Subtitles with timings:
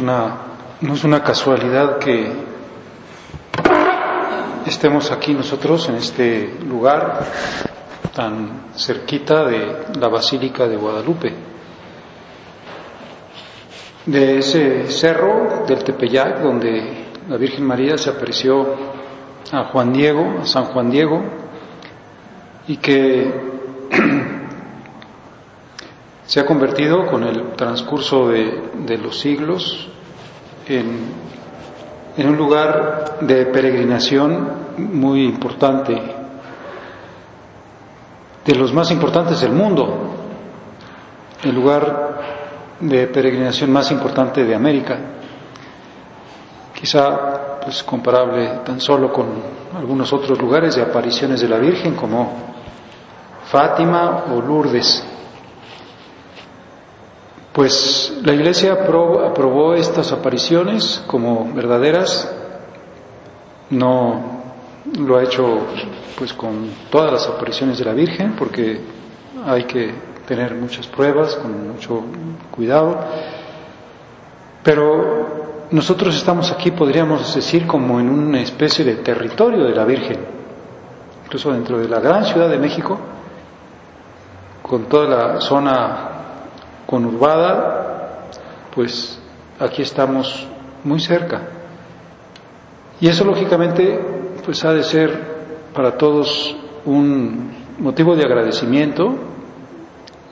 [0.00, 0.36] Una,
[0.80, 2.32] no es una casualidad que
[4.66, 7.20] estemos aquí nosotros en este lugar
[8.14, 11.34] tan cerquita de la Basílica de Guadalupe,
[14.06, 18.74] de ese cerro del Tepeyac donde la Virgen María se apareció
[19.52, 21.22] a Juan Diego, a San Juan Diego,
[22.66, 23.50] y que
[26.30, 29.88] se ha convertido con el transcurso de, los siglos
[30.64, 31.28] en,
[32.18, 36.00] un lugar de peregrinación muy importante,
[38.44, 40.14] de los más importantes del mundo,
[41.42, 42.20] el lugar
[42.78, 44.98] de peregrinación más importante de América,
[46.72, 49.26] quizá pues comparable tan solo con
[49.76, 52.52] algunos otros lugares de apariciones de la Virgen como
[53.46, 55.10] Fátima o Lourdes.
[57.52, 62.32] Pues la Iglesia aprobó, estas apariciones como verdaderas,
[63.70, 64.42] no
[64.96, 65.58] lo ha hecho
[66.16, 68.80] pues con todas las apariciones de la Virgen, porque
[69.44, 69.92] hay que
[70.28, 72.04] tener muchas pruebas, con mucho
[72.52, 73.00] cuidado,
[74.62, 80.20] pero nosotros estamos aquí, podríamos decir, como en una especie de territorio de la Virgen,
[81.24, 82.96] incluso dentro de la gran ciudad de México,
[84.62, 86.09] con toda la zona
[86.90, 88.26] conurbada,
[88.74, 89.22] pues
[89.60, 90.46] aquí estamos
[90.82, 91.42] muy cerca.
[93.00, 93.98] Y eso lógicamente
[94.44, 95.30] pues ha de ser
[95.72, 99.14] para todos un motivo de agradecimiento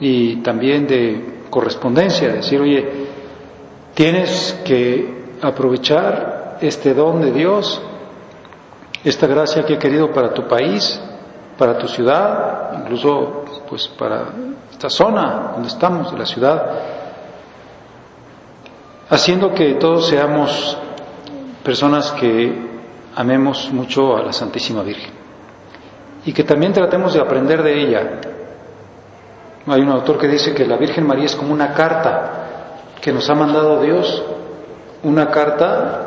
[0.00, 3.06] y también de correspondencia, decir, oye,
[3.94, 7.80] tienes que aprovechar este don de Dios,
[9.04, 11.00] esta gracia que he querido para tu país,
[11.56, 14.28] para tu ciudad, incluso pues para
[14.70, 16.70] esta zona donde estamos, de la ciudad,
[19.10, 20.76] haciendo que todos seamos
[21.62, 22.68] personas que
[23.16, 25.12] amemos mucho a la Santísima Virgen
[26.24, 28.20] y que también tratemos de aprender de ella.
[29.66, 32.46] Hay un autor que dice que la Virgen María es como una carta
[33.00, 34.22] que nos ha mandado Dios,
[35.02, 36.04] una carta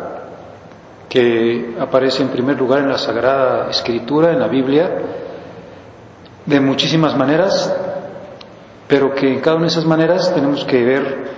[1.07, 4.89] que aparece en primer lugar en la Sagrada Escritura, en la Biblia,
[6.45, 7.75] de muchísimas maneras,
[8.87, 11.31] pero que en cada una de esas maneras tenemos que ver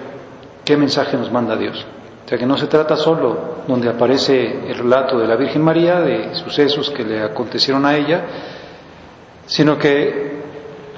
[0.64, 1.86] qué mensaje nos manda Dios.
[2.26, 6.00] O sea que no se trata solo donde aparece el relato de la Virgen María,
[6.00, 8.24] de sucesos que le acontecieron a ella,
[9.46, 10.42] sino que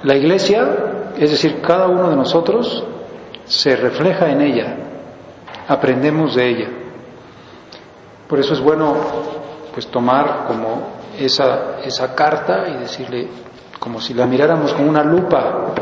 [0.03, 2.83] la Iglesia, es decir, cada uno de nosotros,
[3.45, 4.75] se refleja en ella,
[5.67, 6.69] aprendemos de ella.
[8.27, 8.95] Por eso es bueno
[9.73, 13.27] pues tomar como esa, esa carta y decirle,
[13.85, 15.75] como si la miráramos con una lupa,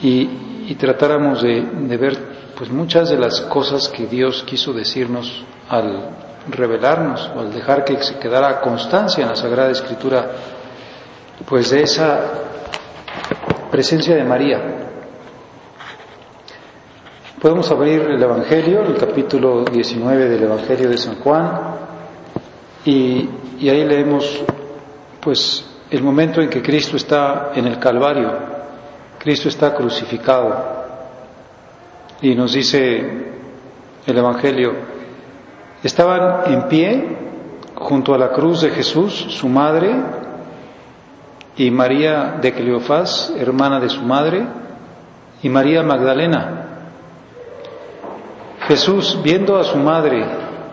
[0.00, 1.62] y, tratáramos de,
[1.98, 2.16] ver
[2.56, 6.10] pues muchas de las cosas que Dios quiso decirnos al
[6.48, 10.30] revelarnos o al dejar que se quedara constancia en la Sagrada Escritura
[11.44, 12.20] pues de esa
[13.68, 14.62] presencia de María.
[17.40, 21.60] Podemos abrir el Evangelio, el capítulo 19 del Evangelio de San Juan,
[22.84, 23.28] y,
[23.58, 24.40] y ahí leemos
[25.20, 28.58] pues el momento en que Cristo está en el Calvario
[29.18, 30.54] Cristo está crucificado.
[32.22, 33.32] Y nos dice
[34.06, 34.72] el Evangelio,
[35.82, 37.16] estaban en pie
[37.74, 39.94] junto a la cruz de Jesús, su madre,
[41.56, 44.46] y María de Cleofás, hermana de su madre,
[45.42, 46.64] y María Magdalena.
[48.60, 50.24] Jesús, viendo a su madre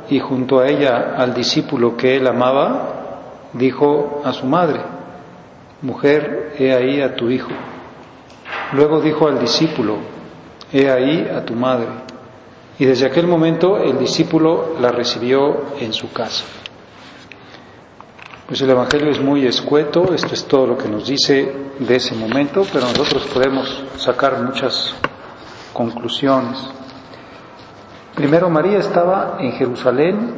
[0.10, 4.95] y junto a ella al discípulo que él amaba, dijo a su madre,
[5.82, 7.52] Mujer, he ahí a tu hijo.
[8.74, 9.98] Luego dijo al discípulo,
[10.72, 11.88] He ahí a tu madre.
[12.78, 16.44] Y desde aquel momento el discípulo la recibió en su casa.
[18.48, 22.14] Pues el Evangelio es muy escueto, esto es todo lo que nos dice de ese
[22.14, 24.94] momento, pero nosotros podemos sacar muchas
[25.74, 26.58] conclusiones.
[28.14, 30.36] Primero, María estaba en Jerusalén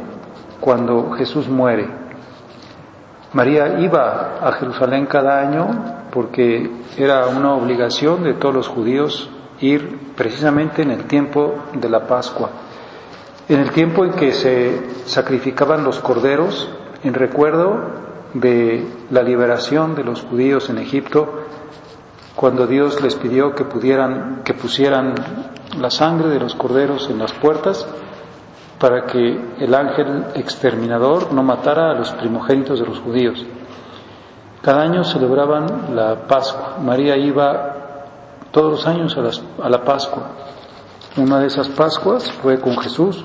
[0.61, 1.87] cuando Jesús muere.
[3.37, 5.67] María iba a Jerusalén cada año
[6.11, 9.29] porque era una obligación de todos los judíos
[9.61, 12.49] ir precisamente en el tiempo de la Pascua,
[13.47, 16.67] en el tiempo en que se sacrificaban los corderos
[17.03, 17.77] en recuerdo
[18.33, 21.43] de la liberación de los judíos en Egipto,
[22.35, 25.13] cuando Dios les pidió que pudieran, que pusieran
[25.79, 27.87] la sangre de los corderos en las puertas
[28.79, 33.43] para que el ángel exterminador no matara a los primogénitos de los judíos.
[34.61, 36.77] Cada año celebraban la Pascua.
[36.81, 37.75] María iba
[38.51, 40.23] todos los años a, la Pascua.
[41.15, 43.23] Una de esas Pascuas fue con Jesús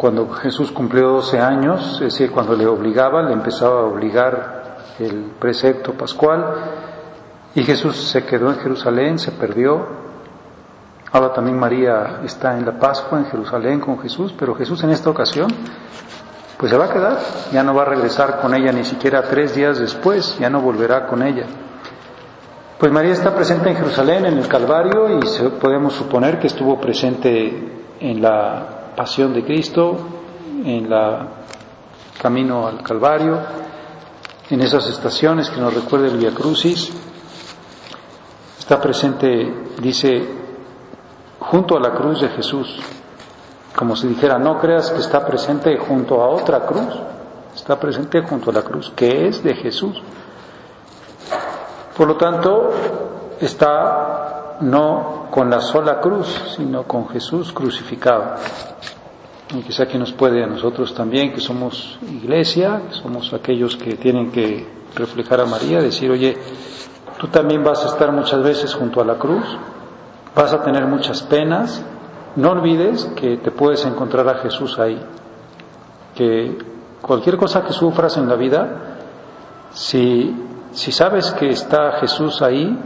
[0.00, 5.32] cuando Jesús cumplió 12 años, es decir, cuando le obligaba, le empezaba a obligar el
[5.38, 6.54] precepto pascual,
[7.54, 10.09] y Jesús se quedó en Jerusalén, se perdió.
[11.12, 15.10] Ahora también María está en la Pascua en Jerusalén con Jesús, pero Jesús en esta
[15.10, 15.48] ocasión,
[16.56, 17.18] pues se va a quedar,
[17.52, 21.06] ya no va a regresar con ella ni siquiera tres días después, ya no volverá
[21.06, 21.46] con ella.
[22.78, 27.84] Pues María está presente en Jerusalén, en el Calvario, y podemos suponer que estuvo presente
[27.98, 29.98] en la pasión de Cristo,
[30.64, 31.26] en la
[32.22, 33.38] camino al Calvario,
[34.48, 36.92] en esas estaciones que nos recuerda el Via Crucis.
[38.58, 40.39] Está presente, dice,
[41.40, 42.78] junto a la cruz de Jesús,
[43.74, 46.94] como si dijera, no creas que está presente junto a otra cruz,
[47.54, 50.00] está presente junto a la cruz, que es de Jesús.
[51.96, 52.70] Por lo tanto,
[53.40, 58.34] está no con la sola cruz, sino con Jesús crucificado.
[59.54, 63.96] Y quizá que nos puede a nosotros también, que somos iglesia, que somos aquellos que
[63.96, 66.36] tienen que reflejar a María, decir, oye,
[67.18, 69.44] tú también vas a estar muchas veces junto a la cruz,
[70.34, 71.82] vas a tener muchas penas,
[72.36, 75.00] no olvides que te puedes encontrar a Jesús ahí,
[76.14, 76.58] que
[77.00, 78.68] cualquier cosa que sufras en la vida,
[79.72, 80.34] si,
[80.72, 82.78] si sabes que está Jesús ahí,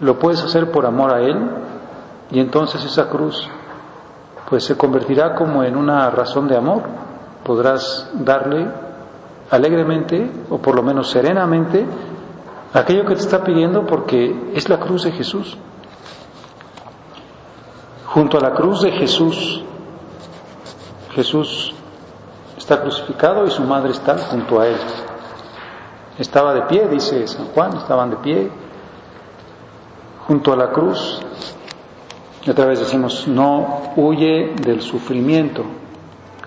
[0.00, 1.36] lo puedes hacer por amor a Él
[2.30, 3.48] y entonces esa cruz
[4.48, 6.82] pues se convertirá como en una razón de amor.
[7.44, 8.68] Podrás darle
[9.50, 11.86] alegremente o por lo menos serenamente
[12.72, 15.56] aquello que te está pidiendo porque es la cruz de Jesús.
[18.12, 19.62] Junto a la cruz de Jesús,
[21.14, 21.72] Jesús
[22.58, 24.76] está crucificado y su madre está junto a él.
[26.18, 28.50] Estaba de pie, dice San Juan, estaban de pie
[30.26, 31.20] junto a la cruz.
[32.44, 35.62] Y otra vez decimos, no huye del sufrimiento,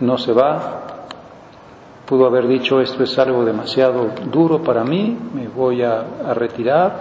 [0.01, 1.05] no se va.
[2.05, 6.93] Pudo haber dicho, esto es algo demasiado duro para mí, me voy a, a retirar,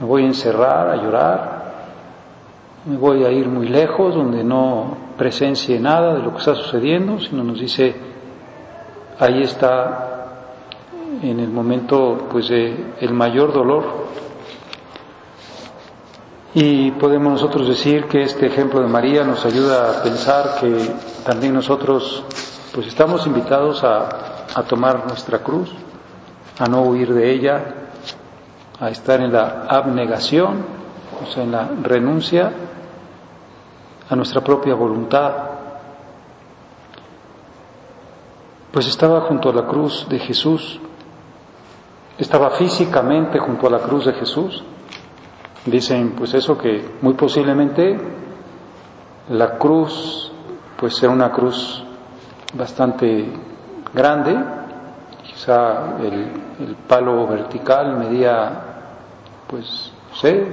[0.00, 1.61] me voy a encerrar, a llorar,
[2.84, 7.20] me voy a ir muy lejos donde no presencie nada de lo que está sucediendo,
[7.20, 7.94] sino nos dice,
[9.20, 10.08] ahí está
[11.22, 14.02] en el momento pues de el mayor dolor.
[16.54, 20.90] Y podemos nosotros decir que este ejemplo de María nos ayuda a pensar que
[21.24, 22.24] también nosotros
[22.74, 25.70] pues estamos invitados a, a tomar nuestra cruz,
[26.58, 27.64] a no huir de ella,
[28.80, 30.82] a estar en la abnegación,
[31.22, 32.52] o sea, en la renuncia
[34.08, 35.32] a nuestra propia voluntad.
[38.72, 40.80] Pues estaba junto a la cruz de Jesús,
[42.18, 44.64] estaba físicamente junto a la cruz de Jesús,
[45.64, 47.96] Dicen pues eso que muy posiblemente
[49.28, 50.32] la cruz
[50.76, 51.84] pues sea una cruz
[52.52, 53.32] bastante
[53.94, 54.36] grande,
[55.22, 58.50] quizá el, palo vertical medía
[59.46, 60.48] pues no sé,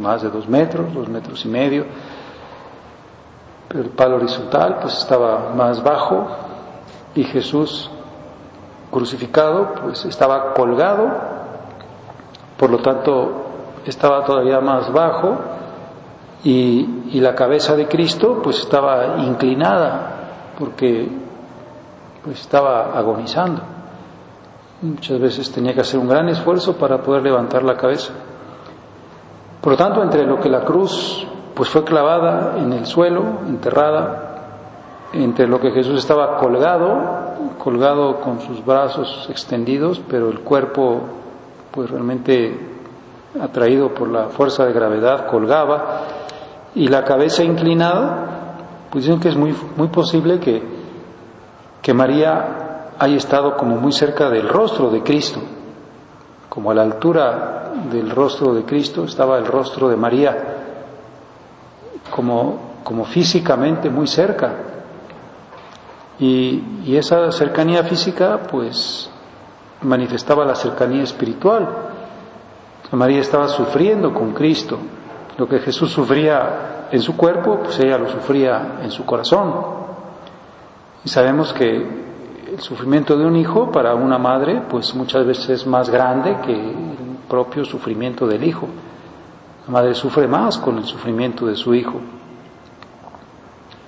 [0.00, 1.86] más de dos metros, dos metros y medio,
[3.70, 6.26] el palo horizontal pues estaba más bajo
[7.14, 7.90] y Jesús
[8.90, 11.10] crucificado pues estaba colgado,
[12.56, 13.44] por lo tanto
[13.84, 15.36] estaba todavía más bajo
[16.44, 21.08] y, la cabeza de Cristo pues estaba inclinada porque
[22.22, 23.62] pues estaba agonizando.
[24.82, 28.12] Muchas veces tenía que hacer un gran esfuerzo para poder levantar la cabeza.
[29.60, 31.26] Por lo tanto, entre lo que la cruz
[31.58, 38.40] pues fue clavada en el suelo, enterrada, entre lo que Jesús estaba colgado, colgado con
[38.42, 41.00] sus brazos extendidos, pero el cuerpo
[41.72, 42.56] pues realmente
[43.42, 46.02] atraído por la fuerza de gravedad colgaba
[46.76, 48.54] y la cabeza inclinada,
[48.88, 50.62] pues dicen que es muy, muy posible que,
[51.82, 55.40] que María haya estado como muy cerca del rostro de Cristo,
[56.48, 60.66] como a la altura del rostro de Cristo estaba el rostro de María,
[62.10, 64.52] como, como físicamente muy cerca.
[66.18, 69.10] Y, y esa cercanía física pues
[69.82, 71.68] manifestaba la cercanía espiritual.
[72.92, 74.78] María estaba sufriendo con Cristo,
[75.36, 79.54] lo que Jesús sufría en su cuerpo, pues ella lo sufría en su corazón.
[81.04, 82.08] Y sabemos que
[82.48, 86.52] el sufrimiento de un hijo para una madre, pues muchas veces es más grande que
[86.52, 88.66] el propio sufrimiento del hijo.
[89.68, 92.00] La madre sufre más con el sufrimiento de su hijo.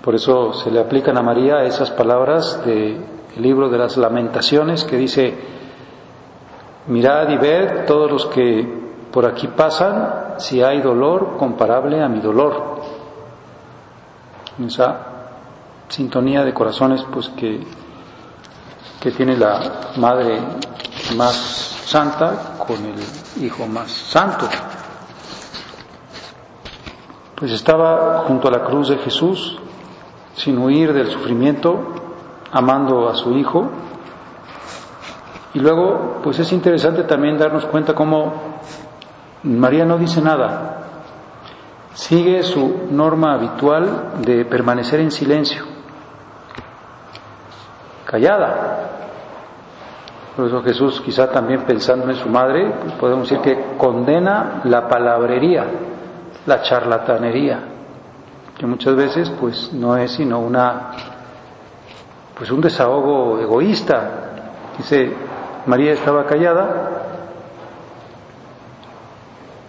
[0.04, 3.02] Por eso se le aplican a María esas palabras del
[3.38, 5.34] libro de las lamentaciones que dice,
[6.86, 12.20] mirad y ved todos los que por aquí pasan si hay dolor comparable a mi
[12.20, 12.82] dolor.
[14.62, 15.06] Esa
[15.88, 17.58] sintonía de corazones pues que,
[19.00, 20.40] que tiene la madre
[21.16, 21.36] más
[21.86, 24.46] santa con el hijo más santo.
[27.40, 29.58] Pues estaba junto a la cruz de Jesús,
[30.34, 31.94] sin huir del sufrimiento,
[32.52, 33.70] amando a su hijo.
[35.54, 38.34] Y luego, pues es interesante también darnos cuenta cómo
[39.42, 40.82] María no dice nada,
[41.94, 45.64] sigue su norma habitual de permanecer en silencio,
[48.04, 48.88] callada.
[50.36, 54.88] Por eso Jesús, quizá también pensando en su madre, pues podemos decir que condena la
[54.88, 55.64] palabrería,
[56.46, 57.60] la charlatanería,
[58.58, 60.92] que muchas veces pues no es sino una
[62.36, 64.30] pues un desahogo egoísta.
[64.78, 65.12] Dice,
[65.66, 67.00] María estaba callada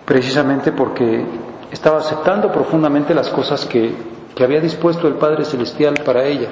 [0.05, 1.25] precisamente porque
[1.69, 3.93] estaba aceptando profundamente las cosas que,
[4.33, 6.49] que había dispuesto el Padre Celestial para ella.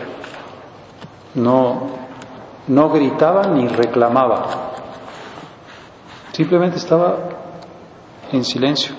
[1.35, 1.87] No,
[2.67, 4.45] no gritaba ni reclamaba,
[6.31, 7.17] simplemente estaba
[8.31, 8.93] en silencio,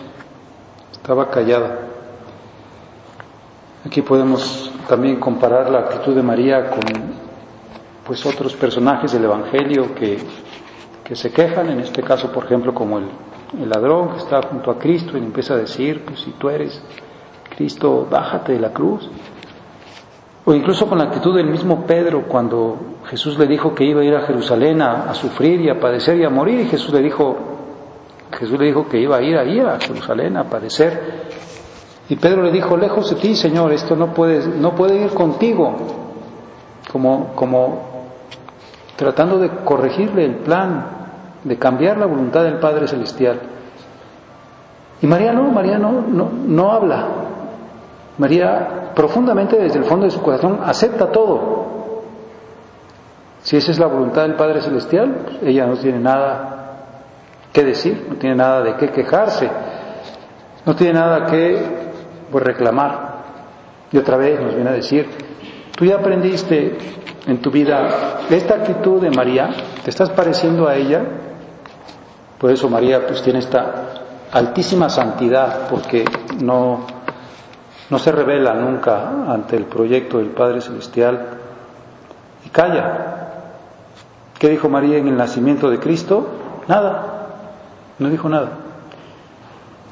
[1.11, 1.89] estaba callada.
[3.85, 6.81] Aquí podemos también comparar la actitud de María con
[8.07, 10.19] pues otros personajes del Evangelio que,
[11.03, 13.07] que se quejan, en este caso, por ejemplo, como el
[13.61, 16.81] el ladrón que está junto a Cristo y empieza a decir, pues si tú eres
[17.57, 19.11] Cristo, bájate de la cruz.
[20.45, 22.77] O incluso con la actitud del mismo Pedro cuando
[23.07, 26.25] Jesús le dijo que iba a ir a Jerusalén a, sufrir y a padecer y
[26.25, 27.37] a morir y Jesús le dijo,
[28.41, 31.29] Jesús le dijo que iba a ir ahí a Jerusalén a padecer.
[32.09, 35.77] Y Pedro le dijo, lejos de ti, Señor, esto no puede, no puede ir contigo,
[36.91, 37.91] como, como
[38.97, 40.87] tratando de corregirle el plan
[41.45, 43.41] de cambiar la voluntad del Padre Celestial.
[45.03, 47.09] Y María no, María no, no, habla.
[48.17, 52.05] María profundamente desde el fondo de su corazón acepta todo.
[53.43, 56.60] Si esa es la voluntad del Padre Celestial, pues ella no tiene nada
[57.53, 59.51] que decir, no tiene nada de qué quejarse,
[60.65, 61.59] no tiene nada que
[62.31, 63.11] pues, reclamar.
[63.93, 65.09] Y otra vez nos viene a decir,
[65.77, 66.79] tú ya aprendiste
[67.27, 69.51] en tu vida esta actitud de María,
[69.83, 71.03] te estás pareciendo a ella,
[72.39, 74.01] por eso María pues tiene esta
[74.33, 76.05] altísima santidad porque
[76.43, 76.87] no,
[77.91, 81.29] no se revela nunca ante el proyecto del Padre Celestial
[82.47, 83.17] y calla.
[84.39, 86.27] ¿Qué dijo María en el nacimiento de Cristo?
[86.67, 87.10] Nada,
[88.01, 88.51] no dijo nada.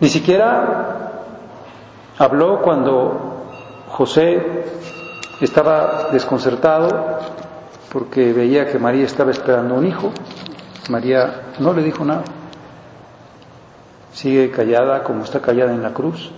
[0.01, 1.13] Ni siquiera
[2.19, 3.45] habló cuando
[3.89, 4.65] José
[5.41, 7.21] estaba desconcertado
[7.93, 10.11] porque veía que María estaba esperando un hijo.
[10.89, 12.25] María no le dijo nada
[14.19, 16.31] sigue callada como está callada en la cruz.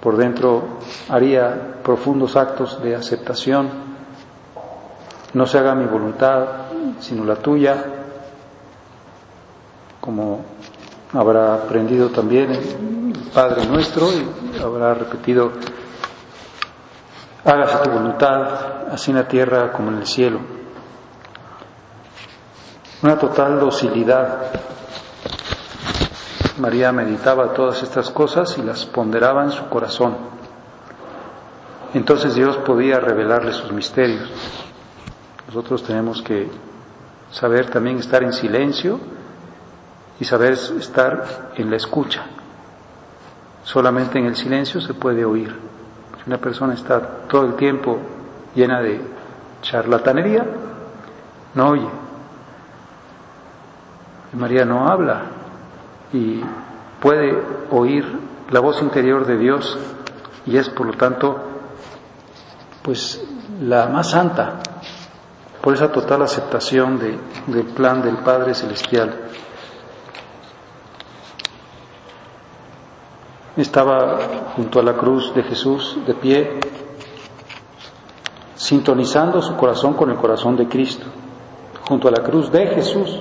[0.00, 0.62] Por dentro
[1.08, 3.68] haría profundos actos de aceptación.
[5.34, 6.46] No se haga mi voluntad,
[7.00, 8.01] sino la tuya,
[10.02, 10.44] como
[11.12, 15.52] habrá aprendido también el Padre nuestro y habrá repetido,
[17.44, 20.40] hágase tu voluntad, así en la tierra como en el cielo.
[23.00, 24.50] Una total docilidad
[26.58, 30.16] María meditaba todas estas cosas y las ponderaba en su corazón.
[31.94, 34.28] Entonces Dios podía revelarle sus misterios.
[35.46, 36.50] Nosotros tenemos que
[37.30, 38.98] saber también estar en silencio
[40.22, 42.22] y saber estar en la escucha.
[43.64, 45.52] Solamente en el silencio se puede oír.
[46.16, 47.98] Si una persona está todo el tiempo
[48.54, 49.00] llena de
[49.62, 50.46] charlatanería,
[51.54, 51.88] no oye.
[54.34, 55.22] María no habla
[56.12, 56.40] y
[57.00, 58.06] puede oír
[58.52, 59.76] la voz interior de Dios
[60.46, 61.36] y es por lo tanto
[62.80, 63.20] pues
[63.60, 64.60] la más santa
[65.60, 69.21] por esa total aceptación del plan del Padre Celestial.
[73.56, 74.18] Estaba
[74.56, 76.60] junto a la cruz de Jesús de pie,
[78.54, 81.04] sintonizando su corazón con el corazón de Cristo,
[81.86, 83.20] junto a la cruz de Jesús,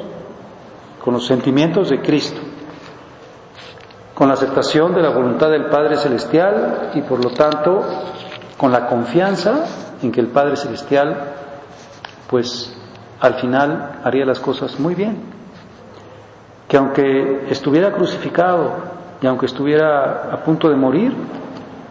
[1.03, 2.39] con los sentimientos de Cristo,
[4.13, 7.81] con la aceptación de la voluntad del Padre Celestial y por lo tanto
[8.55, 9.65] con la confianza
[10.01, 11.33] en que el Padre Celestial
[12.29, 12.73] pues
[13.19, 15.21] al final haría las cosas muy bien.
[16.69, 21.15] Que aunque estuviera crucificado y aunque estuviera a punto de morir,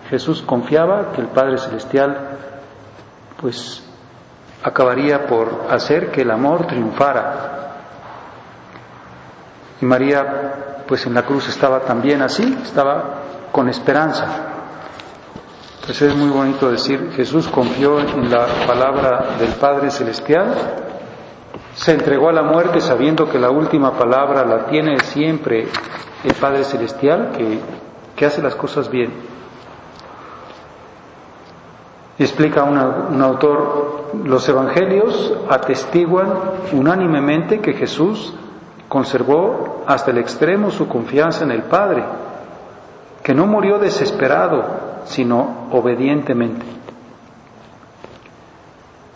[0.08, 2.38] Jesús confiaba que el Padre Celestial
[3.40, 3.84] pues
[4.62, 7.56] acabaría por hacer que el amor triunfara.
[9.80, 13.20] Y María pues en la cruz estaba también así, estaba
[13.52, 14.26] con esperanza.
[15.86, 20.52] Pues es muy bonito decir, Jesús confió en la palabra del Padre Celestial,
[21.74, 25.68] se entregó a la muerte sabiendo que la última palabra la tiene siempre
[26.24, 27.58] el Padre Celestial, que,
[28.16, 29.12] que hace las cosas bien.
[32.18, 36.28] Explica un autor, los evangelios atestiguan
[36.72, 38.34] unánimemente que Jesús
[38.88, 42.04] conservó hasta el extremo su confianza en el Padre,
[43.22, 44.64] que no murió desesperado,
[45.04, 46.66] sino obedientemente.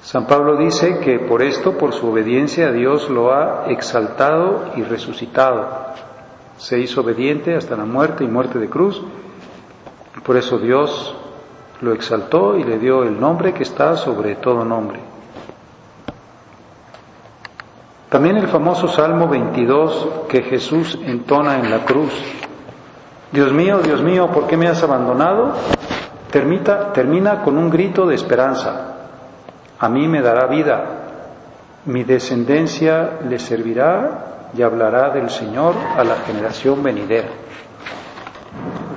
[0.00, 5.66] San Pablo dice que por esto, por su obediencia, Dios lo ha exaltado y resucitado.
[6.56, 9.02] Se hizo obediente hasta la muerte y muerte de cruz.
[10.24, 11.14] Por eso Dios
[11.80, 15.00] lo exaltó y le dio el nombre que está sobre todo nombre.
[18.08, 22.12] También el famoso Salmo 22 que Jesús entona en la cruz.
[23.32, 25.54] Dios mío, Dios mío, ¿por qué me has abandonado?
[26.30, 28.94] Termita, termina con un grito de esperanza.
[29.80, 30.84] A mí me dará vida,
[31.86, 37.28] mi descendencia le servirá y hablará del Señor a la generación venidera.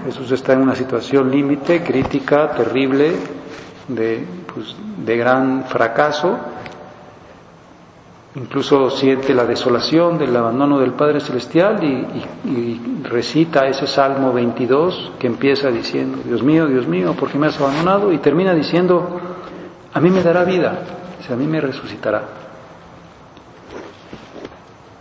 [0.06, 3.14] Jesús está en una situación límite, crítica, terrible,
[3.88, 6.38] de, pues, gran fracaso,
[8.36, 15.28] incluso siente la desolación del abandono del Padre Celestial y, recita ese Salmo 22 que
[15.28, 18.12] empieza diciendo, Dios mío, Dios mío, ¿por qué me has abandonado?
[18.12, 19.20] Y termina diciendo,
[19.94, 20.84] a mí me dará vida,
[21.30, 22.47] a mí me resucitará.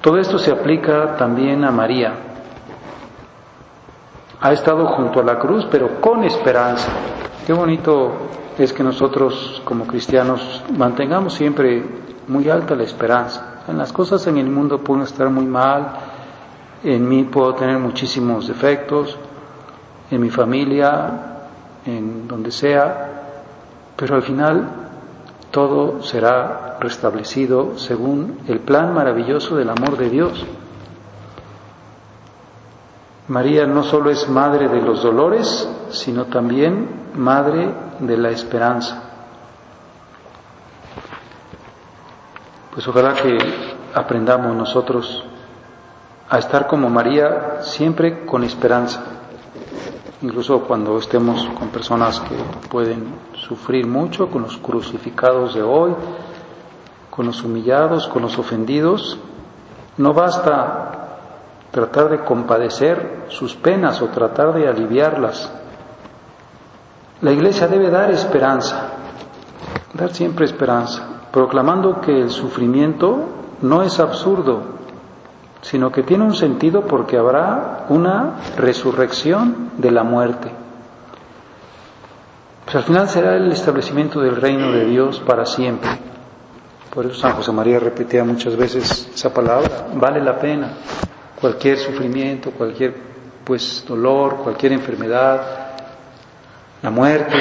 [0.06, 2.14] Todo esto se aplica también a María.
[4.40, 6.92] Ha estado junto a la cruz, pero con esperanza.
[7.44, 8.12] Qué bonito
[8.56, 11.84] es que nosotros como cristianos mantengamos siempre
[12.28, 13.64] muy alta la esperanza.
[13.66, 15.94] En las cosas en el mundo pueden estar muy mal,
[16.84, 19.18] en mí puedo tener muchísimos defectos,
[20.08, 21.40] en mi familia,
[21.84, 23.10] en donde sea,
[23.96, 24.85] pero al final
[25.56, 30.44] todo será restablecido según el plan maravilloso del amor de Dios.
[33.28, 39.02] María no solo es madre de los dolores, sino también madre de la esperanza.
[42.74, 43.38] Pues ojalá que
[43.94, 45.24] aprendamos nosotros
[46.28, 49.02] a estar como María siempre con esperanza,
[50.22, 52.36] incluso cuando estemos con personas que
[52.68, 55.94] pueden sufrir mucho, con los crucificados de hoy,
[57.10, 59.18] con los humillados, con los ofendidos,
[59.96, 61.08] no basta
[61.70, 65.52] tratar de compadecer sus penas o tratar de aliviarlas.
[67.20, 68.90] La iglesia debe dar esperanza,
[69.94, 73.26] dar siempre esperanza proclamando que el sufrimiento
[73.60, 74.62] no es absurdo,
[75.66, 80.48] sino que tiene un sentido porque habrá una resurrección de la muerte.
[82.64, 85.90] Pues al final será el establecimiento del reino de Dios para siempre.
[86.94, 90.70] Por eso San José María repetía muchas veces esa palabra, vale la pena.
[91.40, 92.94] Cualquier sufrimiento, cualquier
[93.44, 95.40] pues dolor, cualquier enfermedad,
[96.80, 97.36] la muerte,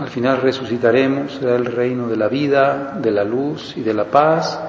[0.00, 4.06] al final resucitaremos, será el reino de la vida, de la luz y de la
[4.06, 4.60] paz,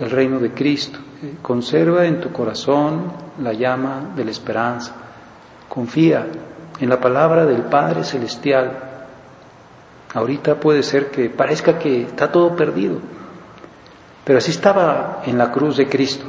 [0.00, 1.05] el reino de Cristo.
[1.42, 4.94] Conserva en tu corazón la llama de la esperanza,
[5.68, 6.26] confía
[6.78, 8.72] en la palabra del Padre Celestial.
[10.14, 12.98] Ahorita puede ser que parezca que está todo perdido,
[14.24, 16.26] pero así estaba en la cruz de Cristo.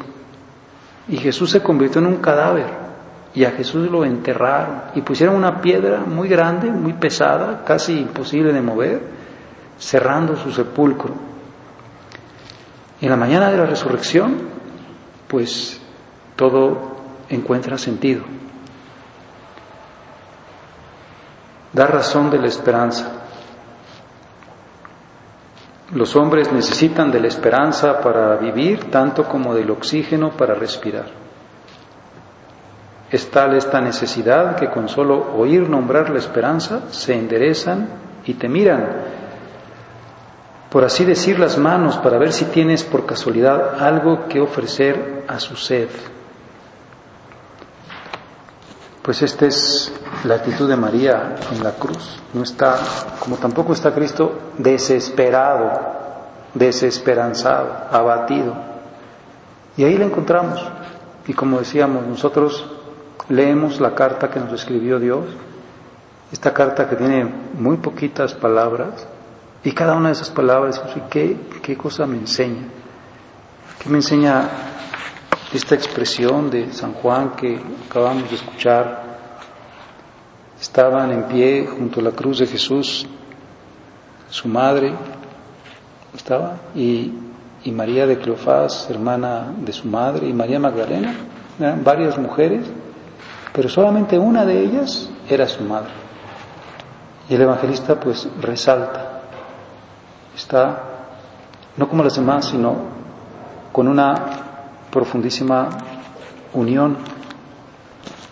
[1.08, 2.88] Y Jesús se convirtió en un cadáver
[3.34, 8.52] y a Jesús lo enterraron y pusieron una piedra muy grande, muy pesada, casi imposible
[8.52, 9.02] de mover,
[9.78, 11.14] cerrando su sepulcro.
[13.00, 14.57] En la mañana de la resurrección,
[15.28, 15.82] pues
[16.36, 16.98] todo
[17.30, 18.24] encuentra sentido.
[21.74, 23.12] Da razón de la esperanza.
[25.94, 31.06] Los hombres necesitan de la esperanza para vivir tanto como del oxígeno para respirar.
[33.10, 37.88] Es tal esta necesidad que con solo oír nombrar la esperanza se enderezan
[38.26, 38.86] y te miran,
[40.70, 45.40] por así decir, las manos para ver si tienes por casualidad algo que ofrecer a
[45.40, 45.88] su sed.
[49.02, 49.94] Pues esta es
[50.26, 52.20] la actitud de María en la cruz.
[52.34, 52.78] No está,
[53.20, 55.72] como tampoco está Cristo, desesperado,
[56.54, 58.54] desesperanzado, abatido.
[59.78, 60.62] Y ahí la encontramos.
[61.26, 62.66] Y como decíamos, nosotros
[63.30, 65.26] leemos la carta que nos escribió Dios,
[66.32, 67.24] esta carta que tiene
[67.58, 69.08] muy poquitas palabras,
[69.64, 72.68] y cada una de esas palabras, ¿qué, qué cosa me enseña?
[73.80, 74.50] ¿Qué me enseña
[75.54, 79.02] esta expresión de San Juan que acabamos de escuchar,
[80.60, 83.08] estaban en pie junto a la cruz de Jesús,
[84.30, 84.94] su madre
[86.14, 87.14] estaba, y,
[87.64, 91.14] y María de Cleofás, hermana de su madre, y María Magdalena,
[91.60, 92.66] eran varias mujeres,
[93.54, 95.92] pero solamente una de ellas era su madre.
[97.30, 99.17] Y el evangelista pues resalta,
[100.38, 100.84] está
[101.76, 102.76] no como las demás, sino
[103.72, 104.16] con una
[104.92, 105.70] profundísima
[106.54, 106.98] unión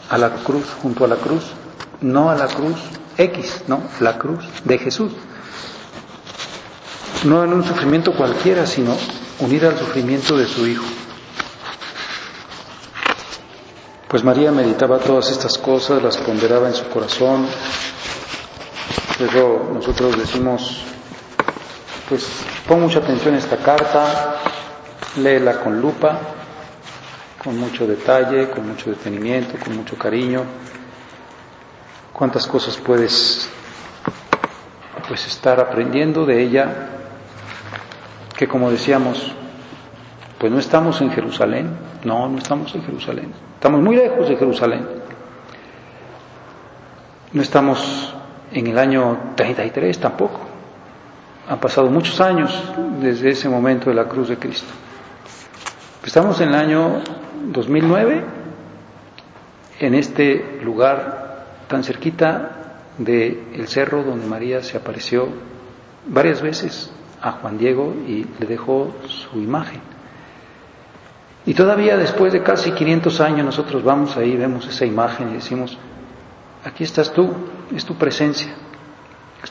[0.09, 1.43] a la cruz, junto a la cruz,
[2.01, 2.75] no a la cruz
[3.17, 5.11] X, no, la cruz de Jesús.
[7.23, 8.95] No en un sufrimiento cualquiera, sino
[9.39, 10.85] unida al sufrimiento de su Hijo.
[14.07, 17.47] Pues María meditaba todas estas cosas, las ponderaba en su corazón.
[19.19, 20.83] Luego nosotros decimos,
[22.07, 24.35] pues pon mucha atención a esta carta,
[25.17, 26.19] léela con lupa,
[27.43, 30.43] con mucho detalle, con mucho detenimiento, con mucho cariño.
[32.13, 33.49] Cuántas cosas puedes
[35.07, 36.89] pues estar aprendiendo de ella,
[38.35, 39.33] que como decíamos,
[40.39, 44.87] pues no estamos en Jerusalén, no, no estamos en Jerusalén, estamos muy lejos de Jerusalén.
[47.33, 48.15] No estamos
[48.53, 50.54] en el año 33 tampoco.
[51.47, 52.51] Han pasado muchos años
[52.99, 54.73] desde ese momento de la cruz de Cristo.
[56.03, 57.01] Estamos en el año
[57.51, 58.23] 2009
[59.79, 65.27] en este lugar tan cerquita del cerro donde María se apareció
[66.07, 69.81] varias veces a Juan Diego y le dejó su imagen.
[71.45, 75.77] Y todavía después de casi 500 años nosotros vamos ahí, vemos esa imagen y decimos,
[76.63, 77.31] aquí estás tú,
[77.75, 78.64] es tu presencia, es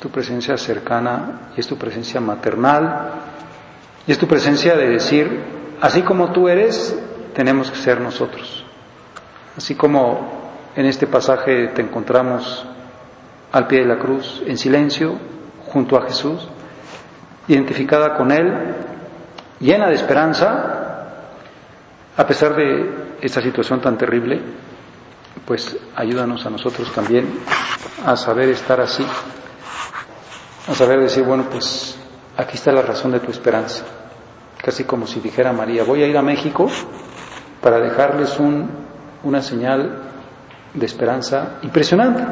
[0.05, 3.13] tu presencia cercana y es tu presencia maternal
[4.07, 5.41] y es tu presencia de decir,
[5.81, 6.95] así como tú eres,
[7.33, 8.67] tenemos que ser nosotros.
[9.57, 12.67] Así como en este pasaje te encontramos
[13.51, 15.15] al pie de la cruz, en silencio,
[15.69, 16.49] junto a Jesús,
[17.49, 18.75] identificada con Él,
[19.59, 21.07] llena de esperanza,
[22.15, 24.39] a pesar de esta situación tan terrible,
[25.47, 27.27] pues ayúdanos a nosotros también
[28.05, 29.07] a saber estar así,
[30.67, 31.97] a saber decir, bueno, pues
[32.37, 33.85] aquí está la razón de tu esperanza.
[34.63, 36.71] Casi como si dijera María, voy a ir a México
[37.61, 38.71] para dejarles un,
[39.23, 40.03] una señal
[40.73, 42.25] de esperanza impresionante.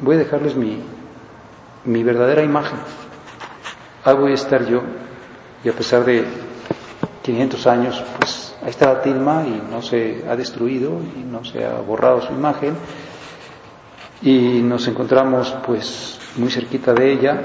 [0.00, 0.82] Voy a dejarles mi,
[1.84, 2.78] mi verdadera imagen.
[4.04, 4.82] Ahí voy a estar yo.
[5.62, 6.24] Y a pesar de
[7.22, 11.74] 500 años, pues ahí está tilma y no se ha destruido y no se ha
[11.80, 12.74] borrado su imagen.
[14.22, 17.42] Y nos encontramos pues muy cerquita de ella,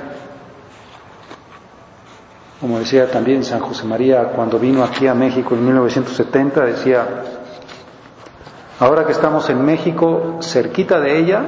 [2.59, 7.07] como decía también San José María cuando vino aquí a México en 1970, decía,
[8.79, 11.43] ahora que estamos en México, cerquita de ella,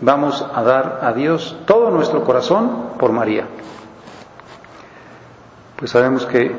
[0.00, 3.46] vamos a dar a Dios todo nuestro corazón por María.
[5.76, 6.54] Pues sabemos que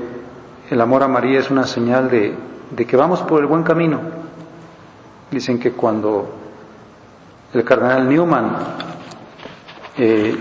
[0.69, 2.35] el amor a María es una señal de,
[2.87, 3.99] que vamos por el buen camino.
[5.29, 6.27] Dicen que cuando
[7.53, 8.55] el cardenal Newman
[9.97, 10.35] eh,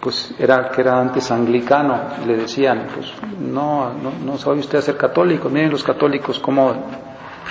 [0.00, 4.96] pues era que era antes anglicano, le decían, pues no, no, no sabe usted hacer
[4.96, 6.74] católico, miren los católicos cómo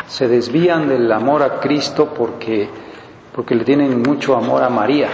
[0.08, 2.70] se desvían del amor a Cristo porque,
[3.34, 5.10] porque le tienen mucho amor a María.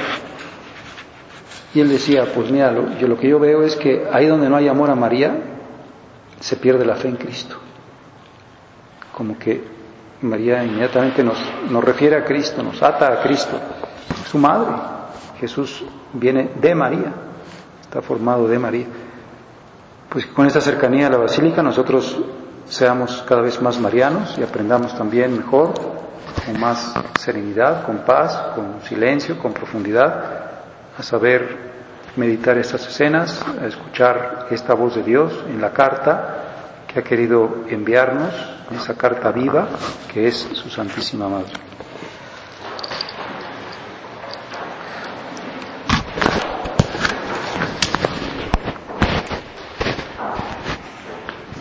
[1.73, 4.49] Y él decía, pues mira, lo, yo, lo que yo veo es que ahí donde
[4.49, 5.35] no hay amor a María,
[6.39, 7.55] se pierde la fe en Cristo.
[9.15, 9.63] Como que
[10.21, 11.37] María inmediatamente nos,
[11.69, 13.57] nos refiere a Cristo, nos ata a Cristo,
[14.29, 15.00] su madre.
[15.41, 17.11] Jesús viene de María,
[17.81, 18.85] está formado de María.
[20.07, 22.15] Pues con esta cercanía a la basílica nosotros
[22.65, 25.73] seamos cada vez más marianos y aprendamos también mejor,
[26.45, 30.51] con más serenidad, con paz, con silencio, con profundidad,
[30.95, 31.71] a saber
[32.15, 37.63] meditar estas escenas, a escuchar esta voz de Dios en la carta que ha querido
[37.67, 38.31] enviarnos,
[38.75, 39.67] esa carta viva
[40.13, 41.70] que es su Santísima Madre.